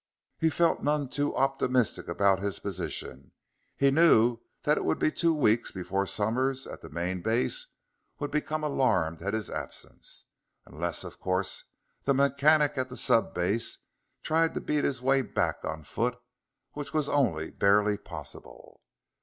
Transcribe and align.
He 0.39 0.49
felt 0.49 0.81
none 0.81 1.09
too 1.09 1.35
optimistic 1.35 2.07
about 2.07 2.39
his 2.39 2.57
position. 2.57 3.33
He 3.77 3.91
knew 3.91 4.39
that 4.63 4.75
it 4.75 4.83
would 4.83 4.97
be 4.97 5.11
two 5.11 5.31
weeks 5.31 5.71
before 5.71 6.07
Somers, 6.07 6.65
at 6.65 6.81
the 6.81 6.89
main 6.89 7.21
base, 7.21 7.67
would 8.17 8.31
become 8.31 8.63
alarmed 8.63 9.21
at 9.21 9.35
his 9.35 9.51
absence. 9.51 10.25
Unless, 10.65 11.03
of 11.03 11.19
course, 11.19 11.65
the 12.05 12.15
mechanic 12.15 12.79
at 12.79 12.89
the 12.89 12.97
sub 12.97 13.35
base 13.35 13.77
tried 14.23 14.55
to 14.55 14.59
beat 14.61 14.85
his 14.85 15.03
way 15.03 15.21
back 15.21 15.57
on 15.63 15.83
foot, 15.83 16.17
which 16.73 16.93
was 16.95 17.07
only 17.07 17.51
barely 17.51 17.95
possible.... 17.99 18.81